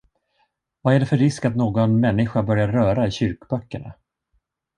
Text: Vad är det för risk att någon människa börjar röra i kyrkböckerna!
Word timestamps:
Vad 0.81 0.95
är 0.95 0.99
det 0.99 1.05
för 1.05 1.17
risk 1.17 1.45
att 1.45 1.55
någon 1.55 1.99
människa 1.99 2.43
börjar 2.43 2.67
röra 2.67 3.07
i 3.07 3.11
kyrkböckerna! 3.11 3.93